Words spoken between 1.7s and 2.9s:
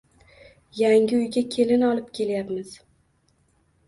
olib kelayapmiz